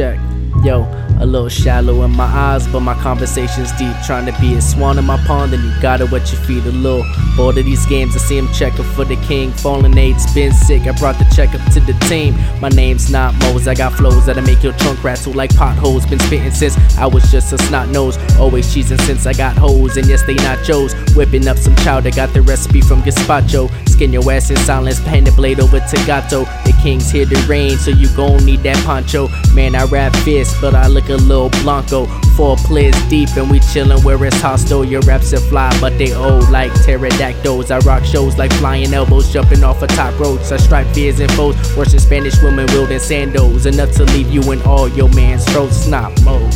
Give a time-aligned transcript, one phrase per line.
[0.00, 0.82] Yo,
[1.20, 3.94] a little shallow in my eyes, but my conversation's deep.
[4.06, 6.70] Trying to be a swan in my pond, and you gotta wet your feet a
[6.70, 7.04] little.
[7.36, 9.52] Bored of these games, I see him checking for the king.
[9.52, 12.34] Falling eight's been sick, I brought the check up to the team.
[12.60, 16.06] My name's not Moz, I got flows that'll make your trunk rattle like potholes.
[16.06, 18.16] Been spitting since I was just a snot nose.
[18.38, 20.94] Always cheesing since I got hoes, and yes, they nachos.
[21.14, 23.70] Whipping up some chowder, got the recipe from Gazpacho.
[24.00, 26.44] Skin your ass in silence, pan the blade over to Gato.
[26.64, 29.28] The king's here to reign, so you gon' need that poncho.
[29.52, 32.06] Man, I rap fierce, but I look a little blanco.
[32.34, 34.86] Four players deep, and we chillin' where it's hostile.
[34.86, 37.70] Your raps are fly, but they old like pterodactyls.
[37.70, 40.50] I rock shows like flying elbows, jumping off of top ropes.
[40.50, 43.66] I strike fears and foes, worse than Spanish women wielding sandals.
[43.66, 45.76] Enough to leave you in all your man's throats.
[45.76, 46.49] Snot mode.